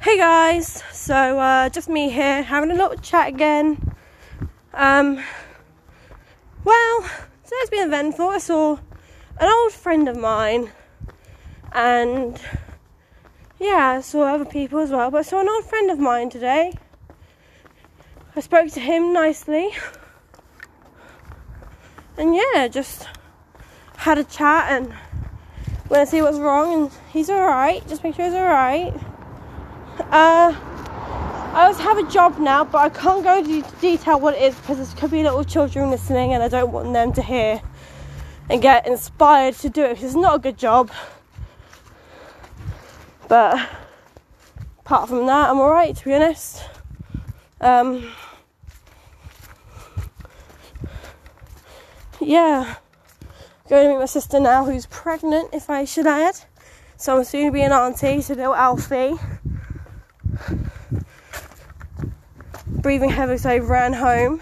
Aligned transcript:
Hey 0.00 0.16
guys, 0.16 0.84
so 0.92 1.40
uh, 1.40 1.68
just 1.70 1.88
me 1.88 2.08
here 2.08 2.44
having 2.44 2.70
a 2.70 2.74
little 2.74 2.96
chat 2.98 3.26
again. 3.26 3.96
Um, 4.72 5.20
well, 6.62 7.10
today's 7.42 7.68
been 7.68 7.88
eventful. 7.88 8.28
I 8.28 8.38
saw 8.38 8.76
an 9.40 9.50
old 9.50 9.72
friend 9.72 10.08
of 10.08 10.16
mine, 10.16 10.70
and 11.72 12.40
yeah, 13.58 13.96
I 13.98 14.00
saw 14.00 14.22
other 14.32 14.44
people 14.44 14.78
as 14.78 14.92
well, 14.92 15.10
but 15.10 15.18
I 15.18 15.22
saw 15.22 15.40
an 15.40 15.48
old 15.48 15.64
friend 15.64 15.90
of 15.90 15.98
mine 15.98 16.30
today. 16.30 16.74
I 18.36 18.40
spoke 18.40 18.70
to 18.74 18.80
him 18.80 19.12
nicely, 19.12 19.70
and 22.16 22.36
yeah, 22.36 22.68
just 22.68 23.08
had 23.96 24.16
a 24.16 24.24
chat 24.24 24.70
and 24.70 24.94
went 25.88 26.08
to 26.08 26.10
see 26.12 26.22
what's 26.22 26.38
wrong, 26.38 26.72
and 26.72 26.92
he's 27.12 27.28
alright. 27.28 27.86
Just 27.88 28.04
make 28.04 28.14
sure 28.14 28.26
he's 28.26 28.34
alright. 28.34 28.94
Uh, 30.00 30.54
I 31.54 31.66
also 31.66 31.82
have 31.82 31.98
a 31.98 32.08
job 32.08 32.38
now, 32.38 32.64
but 32.64 32.78
I 32.78 32.88
can't 32.88 33.24
go 33.24 33.38
into 33.38 33.62
detail 33.80 34.20
what 34.20 34.34
it 34.34 34.42
is 34.42 34.54
because 34.54 34.78
there 34.78 35.00
could 35.00 35.10
be 35.10 35.22
little 35.22 35.44
children 35.44 35.90
listening, 35.90 36.32
and 36.32 36.42
I 36.42 36.48
don't 36.48 36.72
want 36.72 36.92
them 36.92 37.12
to 37.14 37.22
hear 37.22 37.60
and 38.50 38.62
get 38.62 38.86
inspired 38.86 39.54
to 39.54 39.68
do 39.68 39.82
it 39.82 40.02
it's 40.02 40.14
not 40.14 40.36
a 40.36 40.38
good 40.38 40.56
job. 40.56 40.90
But 43.28 43.68
apart 44.80 45.08
from 45.08 45.26
that, 45.26 45.50
I'm 45.50 45.58
alright 45.58 45.94
to 45.96 46.04
be 46.04 46.14
honest. 46.14 46.62
Um, 47.60 48.10
yeah, 52.20 52.76
going 53.68 53.84
to 53.84 53.92
meet 53.92 53.98
my 53.98 54.06
sister 54.06 54.40
now, 54.40 54.64
who's 54.64 54.86
pregnant, 54.86 55.50
if 55.52 55.68
I 55.68 55.84
should 55.84 56.06
add. 56.06 56.36
So 56.96 57.18
I'm 57.18 57.24
soon 57.24 57.46
to 57.46 57.52
be 57.52 57.62
an 57.62 57.72
auntie 57.72 58.22
to 58.22 58.34
little 58.34 58.54
Alfie. 58.54 59.14
Breathing 62.66 63.10
heavily, 63.10 63.38
so 63.38 63.50
I 63.50 63.58
ran 63.58 63.92
home. 63.92 64.40